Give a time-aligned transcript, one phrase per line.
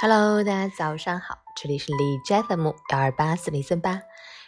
[0.00, 4.00] Hello，大家早上好，这里是荔枝 FM 幺二八四零三八，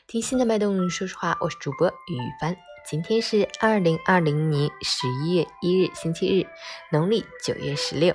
[0.07, 2.57] 听心的脉动，说实话，我是主播雨帆。
[2.89, 6.47] 今天是二零二零年十一月一日，星期日，
[6.93, 8.15] 农历九月十六。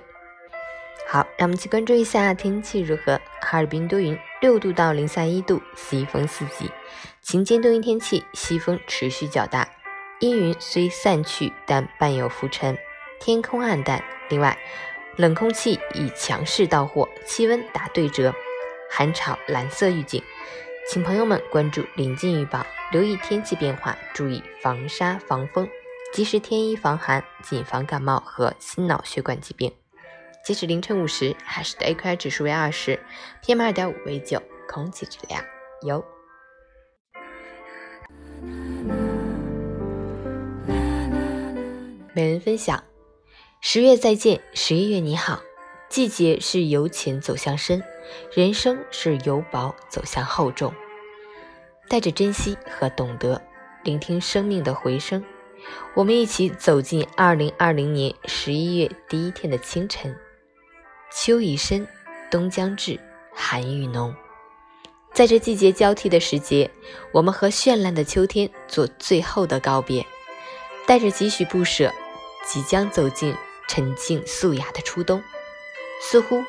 [1.10, 3.20] 好，让我们去关注一下天气如何。
[3.42, 6.72] 哈尔滨多云，六度到零下一度，西风四级，
[7.22, 9.68] 晴间多云天气，西风持续较大，
[10.22, 12.78] 阴云虽散去，但伴有浮尘，
[13.20, 14.02] 天空暗淡。
[14.30, 14.58] 另外，
[15.18, 18.34] 冷空气已强势到货，气温打对折，
[18.92, 20.22] 寒潮蓝色预警，
[20.90, 25.70] 请朋友们关注临近预报，留意天气变化，注意防沙防风，
[26.12, 29.74] 及时添衣防寒，谨防感冒和心脑血管疾病。
[30.44, 33.00] 截止凌晨五时，海市的 AQI 指数为二十
[33.42, 35.42] ，PM 二点五为九，空气质量
[35.84, 36.04] 优。
[42.14, 42.84] 每人分享。
[43.68, 45.42] 十月再见，十一月你好。
[45.90, 47.82] 季节是由浅走向深，
[48.32, 50.72] 人生是由薄走向厚重。
[51.90, 53.42] 带着珍惜和懂得，
[53.84, 55.26] 聆听生命的回声，
[55.96, 60.16] 我们一起走进二零二零年十一月第一天的清晨。
[61.12, 61.88] 秋已深，
[62.30, 63.00] 冬将至，
[63.34, 64.16] 寒意浓。
[65.12, 66.70] 在这季节交替的时节，
[67.12, 70.06] 我们和绚烂的秋天做最后的告别，
[70.86, 71.92] 带着几许不舍，
[72.48, 73.36] 即将走进。
[73.68, 75.24] 沉静素雅的初冬，
[76.02, 76.44] 似乎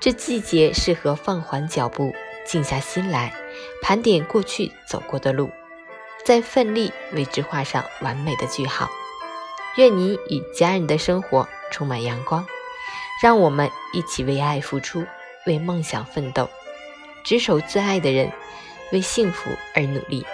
[0.00, 2.14] 这季节适合放缓脚步，
[2.46, 3.32] 静下心来
[3.82, 5.50] 盘点过去走过的路，
[6.24, 8.90] 再奋力为之画上完美的句号。
[9.76, 12.46] 愿你与家人的生活充满阳光，
[13.22, 15.04] 让我们一起为爱付出，
[15.46, 16.48] 为梦想奋斗，
[17.24, 18.32] 执守最爱的人，
[18.92, 20.24] 为幸福而努力。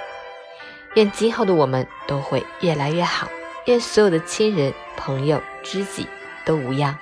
[0.95, 3.29] 愿今后的我们都会越来越好，
[3.67, 6.07] 愿所有的亲人、朋友、知己。
[6.51, 6.99] 都无恙，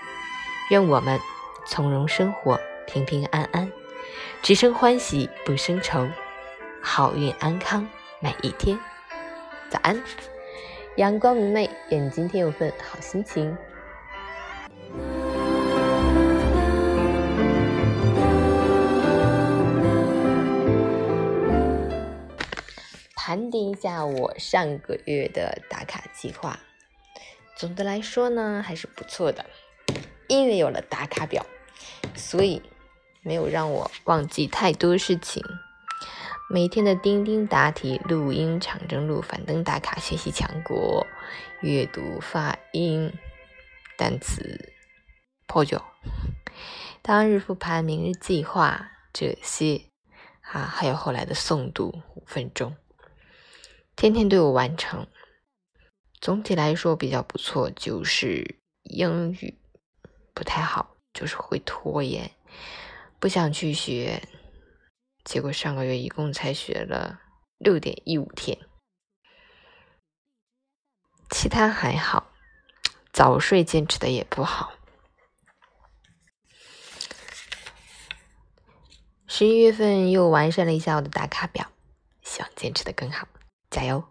[0.68, 1.18] 愿我们
[1.66, 3.72] 从容生活，平平安安，
[4.42, 6.06] 只生欢喜不生愁，
[6.82, 7.88] 好运安康
[8.20, 8.78] 每一天。
[9.70, 9.98] 早安，
[10.96, 13.56] 阳光明媚，愿你今天有份好心情。
[23.16, 26.58] 盘点一下我上个月的打卡计划。
[27.58, 29.44] 总的来说呢，还是不错的。
[30.28, 31.44] 因为有了打卡表，
[32.14, 32.62] 所以
[33.22, 35.42] 没有让我忘记太多事情。
[36.48, 41.04] 每天的钉钉答题、录音、长征路、反登打卡、学习强国、
[41.60, 43.12] 阅读、发音、
[43.96, 44.72] 单词、
[45.48, 45.82] 破九、
[47.02, 49.82] 当日复盘、明日计划这些
[50.42, 52.76] 啊，还有后来的诵读五分钟，
[53.96, 55.08] 天天都有完成。
[56.20, 59.56] 总体来说比较不错，就是英语
[60.34, 62.30] 不太好，就是会拖延，
[63.20, 64.22] 不想去学，
[65.24, 67.20] 结果上个月一共才学了
[67.58, 68.58] 六点一五天，
[71.30, 72.32] 其他还好，
[73.12, 74.72] 早睡坚持的也不好，
[79.26, 81.70] 十一月份又完善了一下我的打卡表，
[82.22, 83.28] 希望坚持的更好，
[83.70, 84.04] 加油！